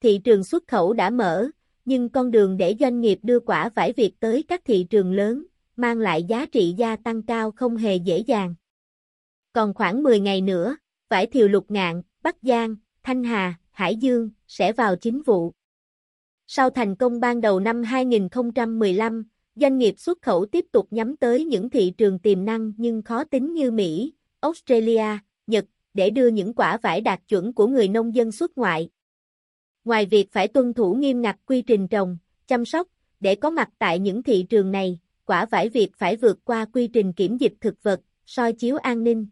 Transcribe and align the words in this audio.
thị 0.00 0.20
trường 0.24 0.44
xuất 0.44 0.66
khẩu 0.66 0.92
đã 0.92 1.10
mở, 1.10 1.48
nhưng 1.84 2.08
con 2.08 2.30
đường 2.30 2.56
để 2.56 2.76
doanh 2.80 3.00
nghiệp 3.00 3.18
đưa 3.22 3.40
quả 3.40 3.68
vải 3.74 3.92
Việt 3.92 4.20
tới 4.20 4.44
các 4.48 4.62
thị 4.64 4.86
trường 4.90 5.12
lớn, 5.12 5.44
mang 5.76 5.98
lại 5.98 6.22
giá 6.22 6.46
trị 6.46 6.74
gia 6.78 6.96
tăng 6.96 7.22
cao 7.22 7.50
không 7.50 7.76
hề 7.76 7.96
dễ 7.96 8.18
dàng. 8.18 8.54
Còn 9.52 9.74
khoảng 9.74 10.02
10 10.02 10.20
ngày 10.20 10.40
nữa, 10.40 10.76
vải 11.08 11.26
thiều 11.26 11.48
lục 11.48 11.70
ngạn, 11.70 12.02
Bắc 12.22 12.36
Giang, 12.42 12.76
Thanh 13.02 13.24
Hà, 13.24 13.54
Hải 13.70 13.96
Dương 13.96 14.30
sẽ 14.46 14.72
vào 14.72 14.96
chính 14.96 15.22
vụ. 15.22 15.52
Sau 16.46 16.70
thành 16.70 16.96
công 16.96 17.20
ban 17.20 17.40
đầu 17.40 17.60
năm 17.60 17.82
2015, 17.82 19.26
doanh 19.54 19.78
nghiệp 19.78 19.94
xuất 19.98 20.22
khẩu 20.22 20.46
tiếp 20.46 20.64
tục 20.72 20.86
nhắm 20.90 21.16
tới 21.16 21.44
những 21.44 21.70
thị 21.70 21.90
trường 21.90 22.18
tiềm 22.18 22.44
năng 22.44 22.72
nhưng 22.76 23.02
khó 23.02 23.24
tính 23.24 23.54
như 23.54 23.70
Mỹ, 23.70 24.12
Australia, 24.40 25.18
Nhật, 25.46 25.64
để 25.94 26.10
đưa 26.10 26.28
những 26.28 26.54
quả 26.54 26.78
vải 26.82 27.00
đạt 27.00 27.20
chuẩn 27.28 27.52
của 27.52 27.66
người 27.66 27.88
nông 27.88 28.14
dân 28.14 28.32
xuất 28.32 28.58
ngoại. 28.58 28.90
Ngoài 29.88 30.06
việc 30.06 30.32
phải 30.32 30.48
tuân 30.48 30.74
thủ 30.74 30.94
nghiêm 30.94 31.22
ngặt 31.22 31.36
quy 31.46 31.62
trình 31.62 31.88
trồng, 31.88 32.18
chăm 32.46 32.64
sóc, 32.64 32.88
để 33.20 33.34
có 33.34 33.50
mặt 33.50 33.68
tại 33.78 33.98
những 33.98 34.22
thị 34.22 34.46
trường 34.48 34.70
này, 34.70 34.98
quả 35.24 35.44
vải 35.44 35.68
Việt 35.68 35.90
phải 35.96 36.16
vượt 36.16 36.38
qua 36.44 36.66
quy 36.72 36.86
trình 36.86 37.12
kiểm 37.12 37.36
dịch 37.36 37.52
thực 37.60 37.82
vật, 37.82 38.00
soi 38.26 38.52
chiếu 38.52 38.76
an 38.76 39.04
ninh. 39.04 39.26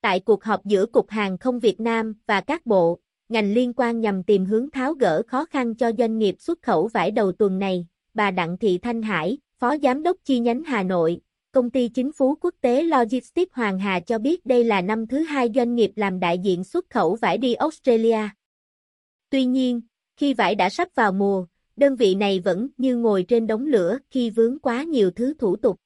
Tại 0.00 0.20
cuộc 0.20 0.44
họp 0.44 0.64
giữa 0.64 0.86
Cục 0.86 1.10
Hàng 1.10 1.38
không 1.38 1.60
Việt 1.60 1.80
Nam 1.80 2.14
và 2.26 2.40
các 2.40 2.66
bộ, 2.66 2.98
ngành 3.28 3.52
liên 3.52 3.72
quan 3.76 4.00
nhằm 4.00 4.22
tìm 4.22 4.44
hướng 4.44 4.70
tháo 4.70 4.94
gỡ 4.94 5.22
khó 5.26 5.44
khăn 5.44 5.74
cho 5.74 5.92
doanh 5.98 6.18
nghiệp 6.18 6.34
xuất 6.38 6.62
khẩu 6.62 6.86
vải 6.86 7.10
đầu 7.10 7.32
tuần 7.32 7.58
này, 7.58 7.86
bà 8.14 8.30
Đặng 8.30 8.58
Thị 8.58 8.78
Thanh 8.78 9.02
Hải, 9.02 9.38
Phó 9.58 9.76
Giám 9.82 10.02
đốc 10.02 10.16
chi 10.24 10.38
nhánh 10.38 10.64
Hà 10.64 10.82
Nội, 10.82 11.20
Công 11.52 11.70
ty 11.70 11.88
Chính 11.88 12.12
phủ 12.12 12.34
Quốc 12.40 12.54
tế 12.60 12.82
Logistics 12.82 13.52
Hoàng 13.52 13.78
Hà 13.78 14.00
cho 14.00 14.18
biết 14.18 14.46
đây 14.46 14.64
là 14.64 14.80
năm 14.80 15.06
thứ 15.06 15.18
hai 15.18 15.50
doanh 15.54 15.74
nghiệp 15.74 15.92
làm 15.96 16.20
đại 16.20 16.38
diện 16.38 16.64
xuất 16.64 16.90
khẩu 16.90 17.14
vải 17.14 17.38
đi 17.38 17.54
Australia. 17.54 18.28
Tuy 19.30 19.44
nhiên, 19.44 19.80
khi 20.16 20.34
vải 20.34 20.54
đã 20.54 20.70
sắp 20.70 20.88
vào 20.94 21.12
mùa, 21.12 21.46
đơn 21.76 21.96
vị 21.96 22.14
này 22.14 22.40
vẫn 22.40 22.68
như 22.76 22.96
ngồi 22.96 23.24
trên 23.28 23.46
đống 23.46 23.66
lửa 23.66 23.98
khi 24.10 24.30
vướng 24.30 24.58
quá 24.58 24.82
nhiều 24.82 25.10
thứ 25.10 25.34
thủ 25.38 25.56
tục. 25.56 25.80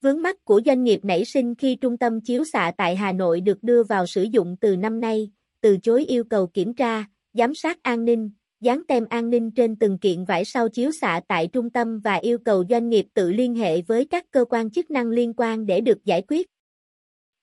Vướng 0.00 0.22
mắt 0.22 0.44
của 0.44 0.60
doanh 0.66 0.84
nghiệp 0.84 1.00
nảy 1.04 1.24
sinh 1.24 1.54
khi 1.54 1.76
trung 1.76 1.98
tâm 1.98 2.20
chiếu 2.20 2.44
xạ 2.44 2.72
tại 2.76 2.96
Hà 2.96 3.12
Nội 3.12 3.40
được 3.40 3.62
đưa 3.62 3.82
vào 3.82 4.06
sử 4.06 4.22
dụng 4.22 4.56
từ 4.60 4.76
năm 4.76 5.00
nay, 5.00 5.30
từ 5.60 5.78
chối 5.78 6.04
yêu 6.04 6.24
cầu 6.24 6.46
kiểm 6.46 6.74
tra, 6.74 7.04
giám 7.32 7.54
sát 7.54 7.82
an 7.82 8.04
ninh, 8.04 8.30
dán 8.60 8.82
tem 8.88 9.06
an 9.10 9.30
ninh 9.30 9.50
trên 9.50 9.76
từng 9.76 9.98
kiện 9.98 10.24
vải 10.24 10.44
sau 10.44 10.68
chiếu 10.68 10.90
xạ 11.00 11.20
tại 11.28 11.46
trung 11.46 11.70
tâm 11.70 12.00
và 12.00 12.14
yêu 12.14 12.38
cầu 12.38 12.64
doanh 12.70 12.88
nghiệp 12.88 13.06
tự 13.14 13.32
liên 13.32 13.54
hệ 13.54 13.82
với 13.82 14.04
các 14.04 14.30
cơ 14.30 14.44
quan 14.44 14.70
chức 14.70 14.90
năng 14.90 15.08
liên 15.08 15.34
quan 15.36 15.66
để 15.66 15.80
được 15.80 16.04
giải 16.04 16.22
quyết. 16.28 16.50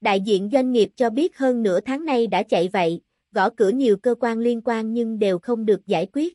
Đại 0.01 0.21
diện 0.21 0.49
doanh 0.51 0.71
nghiệp 0.71 0.89
cho 0.95 1.09
biết 1.09 1.37
hơn 1.37 1.63
nửa 1.63 1.79
tháng 1.79 2.05
nay 2.05 2.27
đã 2.27 2.43
chạy 2.43 2.69
vậy, 2.73 3.01
gõ 3.31 3.49
cửa 3.49 3.69
nhiều 3.69 3.97
cơ 3.97 4.15
quan 4.19 4.39
liên 4.39 4.61
quan 4.65 4.93
nhưng 4.93 5.19
đều 5.19 5.39
không 5.39 5.65
được 5.65 5.87
giải 5.87 6.07
quyết. 6.13 6.33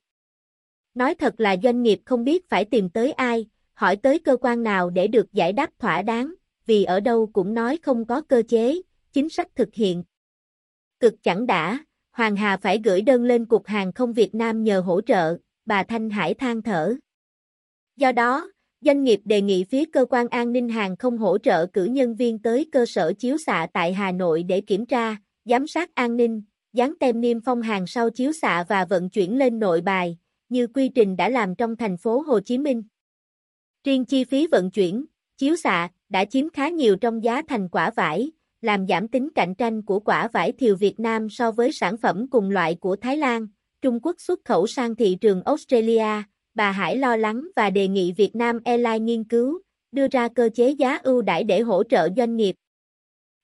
Nói 0.95 1.14
thật 1.14 1.34
là 1.41 1.56
doanh 1.62 1.83
nghiệp 1.83 2.01
không 2.05 2.25
biết 2.25 2.48
phải 2.48 2.64
tìm 2.64 2.91
tới 2.91 3.12
ai, 3.12 3.47
hỏi 3.73 3.97
tới 3.97 4.19
cơ 4.19 4.36
quan 4.36 4.62
nào 4.62 4.91
để 4.91 5.06
được 5.06 5.33
giải 5.33 5.53
đáp 5.53 5.70
thỏa 5.78 6.03
đáng, 6.03 6.34
vì 6.67 6.84
ở 6.84 7.01
đâu 7.01 7.31
cũng 7.33 7.55
nói 7.55 7.78
không 7.83 8.05
có 8.06 8.20
cơ 8.20 8.42
chế, 8.48 8.83
chính 9.12 9.28
sách 9.28 9.48
thực 9.55 9.75
hiện. 9.75 10.05
Cực 11.01 11.23
chẳng 11.23 11.47
đã, 11.47 11.78
Hoàng 12.11 12.36
Hà 12.36 12.56
phải 12.56 12.81
gửi 12.84 13.03
đơn 13.03 13.25
lên 13.25 13.47
Cục 13.47 13.67
Hàng 13.67 13.92
không 13.92 14.12
Việt 14.12 14.34
Nam 14.34 14.64
nhờ 14.64 14.81
hỗ 14.81 15.01
trợ, 15.01 15.39
bà 15.67 15.83
Thanh 15.83 16.11
Hải 16.11 16.34
than 16.34 16.62
thở. 16.62 16.95
Do 17.97 18.12
đó, 18.12 18.51
doanh 18.81 19.05
nghiệp 19.05 19.20
đề 19.25 19.41
nghị 19.41 19.64
phía 19.64 19.84
cơ 19.92 20.05
quan 20.11 20.29
an 20.29 20.53
ninh 20.53 20.69
hàng 20.69 20.97
không 20.97 21.19
hỗ 21.19 21.39
trợ 21.39 21.67
cử 21.67 21.84
nhân 21.84 22.14
viên 22.14 22.39
tới 22.39 22.69
cơ 22.73 22.86
sở 22.86 23.12
chiếu 23.19 23.36
xạ 23.39 23.67
tại 23.73 23.92
Hà 23.92 24.12
Nội 24.12 24.42
để 24.42 24.61
kiểm 24.61 24.86
tra, 24.86 25.17
giám 25.45 25.67
sát 25.67 25.95
an 25.95 26.17
ninh, 26.17 26.42
dán 26.75 26.94
tem 27.00 27.20
niêm 27.20 27.41
phong 27.41 27.62
hàng 27.62 27.86
sau 27.86 28.11
chiếu 28.11 28.33
xạ 28.33 28.64
và 28.69 28.84
vận 28.84 29.11
chuyển 29.11 29.39
lên 29.39 29.58
nội 29.58 29.80
bài, 29.80 30.19
như 30.48 30.67
quy 30.67 30.89
trình 30.89 31.17
đã 31.17 31.28
làm 31.28 31.55
trong 31.55 31.77
thành 31.77 31.97
phố 31.97 32.20
Hồ 32.20 32.41
Chí 32.41 32.58
Minh. 32.58 32.83
Riêng 33.84 34.05
chi 34.05 34.25
phí 34.25 34.47
vận 34.47 34.70
chuyển, 34.70 35.05
chiếu 35.36 35.56
xạ, 35.56 35.89
đã 36.08 36.25
chiếm 36.25 36.50
khá 36.50 36.69
nhiều 36.69 36.97
trong 36.97 37.24
giá 37.24 37.42
thành 37.48 37.68
quả 37.68 37.90
vải, 37.90 38.33
làm 38.61 38.86
giảm 38.86 39.08
tính 39.08 39.29
cạnh 39.34 39.55
tranh 39.55 39.83
của 39.83 40.01
quả 40.01 40.29
vải 40.29 40.52
thiều 40.52 40.77
Việt 40.77 41.01
Nam 41.01 41.30
so 41.30 41.51
với 41.51 41.73
sản 41.73 41.96
phẩm 41.96 42.27
cùng 42.30 42.51
loại 42.51 42.74
của 42.74 42.96
Thái 42.96 43.17
Lan, 43.17 43.46
Trung 43.83 44.01
Quốc 44.02 44.20
xuất 44.20 44.40
khẩu 44.45 44.67
sang 44.67 44.96
thị 44.96 45.17
trường 45.20 45.42
Australia, 45.42 46.23
bà 46.55 46.70
Hải 46.70 46.96
lo 46.96 47.17
lắng 47.17 47.48
và 47.57 47.70
đề 47.70 47.89
nghị 47.89 48.13
Việt 48.13 48.36
Nam 48.36 48.61
Airlines 48.64 49.02
nghiên 49.02 49.24
cứu, 49.24 49.61
đưa 49.92 50.07
ra 50.08 50.29
cơ 50.29 50.48
chế 50.55 50.70
giá 50.70 51.01
ưu 51.02 51.23
đãi 51.23 51.45
để 51.45 51.61
hỗ 51.61 51.83
trợ 51.84 52.08
doanh 52.17 52.36
nghiệp. 52.36 52.55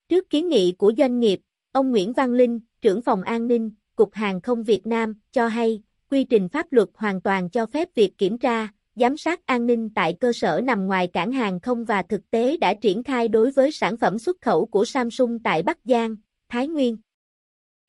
Trước 0.09 0.29
kiến 0.29 0.49
nghị 0.49 0.71
của 0.71 0.93
doanh 0.97 1.19
nghiệp, 1.19 1.39
ông 1.71 1.91
Nguyễn 1.91 2.13
Văn 2.13 2.33
Linh, 2.33 2.59
trưởng 2.81 3.01
phòng 3.01 3.21
an 3.21 3.47
ninh, 3.47 3.71
Cục 3.95 4.13
Hàng 4.13 4.41
không 4.41 4.63
Việt 4.63 4.87
Nam, 4.87 5.15
cho 5.31 5.47
hay, 5.47 5.81
quy 6.09 6.23
trình 6.23 6.49
pháp 6.49 6.73
luật 6.73 6.89
hoàn 6.93 7.21
toàn 7.21 7.49
cho 7.49 7.65
phép 7.65 7.89
việc 7.95 8.17
kiểm 8.17 8.37
tra, 8.37 8.67
giám 8.95 9.17
sát 9.17 9.45
an 9.45 9.65
ninh 9.65 9.89
tại 9.95 10.13
cơ 10.19 10.33
sở 10.33 10.61
nằm 10.63 10.87
ngoài 10.87 11.07
cảng 11.07 11.31
hàng 11.31 11.59
không 11.59 11.85
và 11.85 12.01
thực 12.01 12.31
tế 12.31 12.57
đã 12.57 12.73
triển 12.73 13.03
khai 13.03 13.27
đối 13.27 13.51
với 13.51 13.71
sản 13.71 13.97
phẩm 13.97 14.19
xuất 14.19 14.41
khẩu 14.41 14.65
của 14.65 14.85
Samsung 14.85 15.39
tại 15.39 15.63
Bắc 15.63 15.77
Giang, 15.85 16.15
Thái 16.49 16.67
Nguyên. 16.67 16.97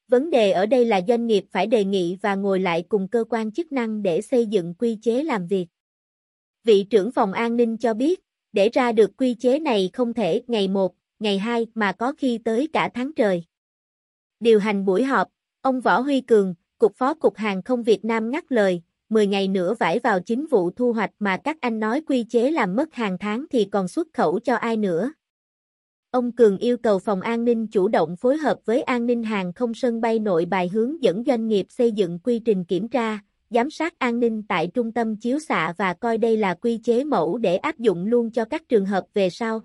Vấn 0.08 0.31
đề 0.31 0.50
ở 0.50 0.66
đây 0.66 0.84
là 0.84 1.00
doanh 1.08 1.26
nghiệp 1.26 1.44
phải 1.50 1.66
đề 1.66 1.84
nghị 1.84 2.16
và 2.22 2.34
ngồi 2.34 2.60
lại 2.60 2.84
cùng 2.88 3.08
cơ 3.08 3.25
quan 3.31 3.52
chức 3.52 3.72
năng 3.72 4.02
để 4.02 4.22
xây 4.22 4.47
dựng 4.47 4.75
quy 4.75 4.98
chế 5.02 5.22
làm 5.22 5.47
việc. 5.47 5.66
Vị 6.64 6.84
trưởng 6.91 7.12
phòng 7.12 7.32
an 7.32 7.56
ninh 7.56 7.76
cho 7.76 7.94
biết, 7.94 8.20
để 8.52 8.69
ra 8.69 8.92
được 8.92 9.16
quy 9.16 9.34
chế 9.34 9.58
này 9.58 9.91
không 9.92 10.14
thể 10.14 10.42
ngày 10.47 10.69
1, 10.69 10.94
ngày 11.19 11.38
2 11.38 11.66
mà 11.75 11.92
có 11.92 12.12
khi 12.19 12.38
tới 12.44 12.69
cả 12.72 12.91
tháng 12.94 13.12
trời. 13.14 13.44
Điều 14.42 14.58
hành 14.58 14.84
buổi 14.84 15.04
họp, 15.04 15.28
ông 15.60 15.80
Võ 15.80 16.00
Huy 16.00 16.20
Cường, 16.20 16.54
Cục 16.78 16.97
Phó 16.97 17.14
Cục 17.14 17.36
Hàng 17.36 17.62
không 17.62 17.82
Việt 17.82 18.04
Nam 18.04 18.30
ngắt 18.30 18.53
lời, 18.53 18.82
10 19.08 19.26
ngày 19.26 19.48
nữa 19.48 19.75
vải 19.80 19.98
vào 19.98 20.20
chính 20.20 20.47
vụ 20.47 20.70
thu 20.70 20.92
hoạch 20.92 21.10
mà 21.19 21.36
các 21.44 21.56
anh 21.60 21.80
nói 21.80 22.00
quy 22.06 22.25
chế 22.25 22.50
làm 22.50 22.76
mất 22.76 22.94
hàng 22.94 23.19
tháng 23.19 23.44
thì 23.50 23.64
còn 23.64 23.88
xuất 23.88 24.08
khẩu 24.14 24.38
cho 24.38 24.54
ai 24.54 24.76
nữa. 24.76 25.12
Ông 26.10 26.32
Cường 26.32 26.58
yêu 26.58 26.76
cầu 26.76 26.98
phòng 26.98 27.20
an 27.20 27.44
ninh 27.44 27.66
chủ 27.66 27.88
động 27.88 28.16
phối 28.16 28.36
hợp 28.36 28.58
với 28.64 28.82
an 28.82 29.06
ninh 29.06 29.22
hàng 29.22 29.52
không 29.52 29.75
sân 29.75 30.00
bay 30.00 30.19
nội 30.19 30.44
bài 30.44 30.69
hướng 30.69 31.02
dẫn 31.02 31.25
doanh 31.26 31.48
nghiệp 31.48 31.66
xây 31.69 31.92
dựng 31.92 32.19
quy 32.19 32.38
trình 32.38 32.64
kiểm 32.64 32.88
tra, 32.88 33.19
giám 33.50 33.70
sát 33.70 33.98
an 33.98 34.20
ninh 34.20 34.42
tại 34.48 34.66
trung 34.75 34.92
tâm 34.92 35.16
chiếu 35.16 35.38
xạ 35.38 35.75
và 35.76 35.94
coi 35.94 36.19
đây 36.19 36.36
là 36.36 36.54
quy 36.54 36.78
chế 36.78 37.04
mẫu 37.04 37.38
để 37.38 37.56
áp 37.56 37.78
dụng 37.78 38.06
luôn 38.06 38.31
cho 38.31 38.44
các 38.44 38.69
trường 38.69 38.86
hợp 38.86 39.04
về 39.14 39.31
sau. 39.31 39.60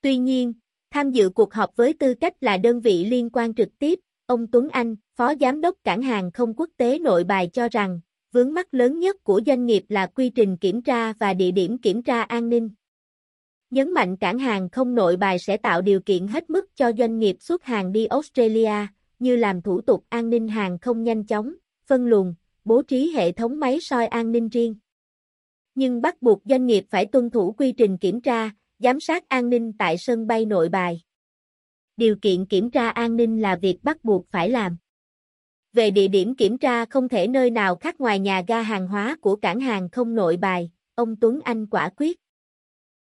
Tuy 0.00 0.16
nhiên, 0.16 0.52
tham 0.92 1.10
dự 1.10 1.28
cuộc 1.28 1.54
họp 1.54 1.76
với 1.76 1.92
tư 1.92 2.14
cách 2.14 2.34
là 2.40 2.56
đơn 2.56 2.80
vị 2.80 3.04
liên 3.04 3.30
quan 3.30 3.54
trực 3.54 3.68
tiếp, 3.78 4.00
ông 4.26 4.46
Tuấn 4.46 4.68
Anh, 4.68 4.96
Phó 5.16 5.34
Giám 5.40 5.60
đốc 5.60 5.76
Cảng 5.84 6.02
hàng 6.02 6.30
không 6.32 6.54
quốc 6.56 6.70
tế 6.76 6.98
nội 6.98 7.24
bài 7.24 7.50
cho 7.52 7.68
rằng, 7.68 8.00
vướng 8.32 8.54
mắt 8.54 8.74
lớn 8.74 8.98
nhất 8.98 9.24
của 9.24 9.40
doanh 9.46 9.66
nghiệp 9.66 9.84
là 9.88 10.06
quy 10.06 10.30
trình 10.30 10.56
kiểm 10.56 10.82
tra 10.82 11.12
và 11.12 11.34
địa 11.34 11.50
điểm 11.50 11.78
kiểm 11.78 12.02
tra 12.02 12.22
an 12.22 12.48
ninh. 12.48 12.70
Nhấn 13.70 13.92
mạnh 13.92 14.16
cảng 14.16 14.38
hàng 14.38 14.68
không 14.68 14.94
nội 14.94 15.16
bài 15.16 15.38
sẽ 15.38 15.56
tạo 15.56 15.82
điều 15.82 16.00
kiện 16.00 16.26
hết 16.26 16.50
mức 16.50 16.76
cho 16.76 16.92
doanh 16.98 17.18
nghiệp 17.18 17.36
xuất 17.40 17.64
hàng 17.64 17.92
đi 17.92 18.06
Australia, 18.06 18.86
như 19.18 19.36
làm 19.36 19.62
thủ 19.62 19.80
tục 19.80 20.04
an 20.08 20.30
ninh 20.30 20.48
hàng 20.48 20.78
không 20.78 21.02
nhanh 21.02 21.26
chóng, 21.26 21.54
phân 21.86 22.06
luồng, 22.06 22.34
bố 22.64 22.82
trí 22.82 23.12
hệ 23.14 23.32
thống 23.32 23.60
máy 23.60 23.80
soi 23.80 24.06
an 24.06 24.32
ninh 24.32 24.48
riêng. 24.48 24.74
Nhưng 25.74 26.02
bắt 26.02 26.22
buộc 26.22 26.42
doanh 26.44 26.66
nghiệp 26.66 26.84
phải 26.90 27.06
tuân 27.06 27.30
thủ 27.30 27.52
quy 27.52 27.72
trình 27.72 27.98
kiểm 27.98 28.20
tra, 28.20 28.50
giám 28.82 29.00
sát 29.00 29.28
an 29.28 29.50
ninh 29.50 29.72
tại 29.78 29.98
sân 29.98 30.26
bay 30.26 30.44
nội 30.44 30.68
bài. 30.68 31.00
Điều 31.96 32.16
kiện 32.22 32.46
kiểm 32.46 32.70
tra 32.70 32.88
an 32.88 33.16
ninh 33.16 33.42
là 33.42 33.56
việc 33.56 33.78
bắt 33.82 34.04
buộc 34.04 34.26
phải 34.30 34.50
làm. 34.50 34.76
Về 35.72 35.90
địa 35.90 36.08
điểm 36.08 36.34
kiểm 36.34 36.58
tra 36.58 36.84
không 36.84 37.08
thể 37.08 37.28
nơi 37.28 37.50
nào 37.50 37.76
khác 37.76 38.00
ngoài 38.00 38.18
nhà 38.18 38.42
ga 38.48 38.62
hàng 38.62 38.88
hóa 38.88 39.16
của 39.20 39.36
cảng 39.36 39.60
hàng 39.60 39.88
không 39.90 40.14
nội 40.14 40.36
bài, 40.36 40.70
ông 40.94 41.16
Tuấn 41.20 41.40
Anh 41.44 41.66
quả 41.66 41.90
quyết. 41.96 42.20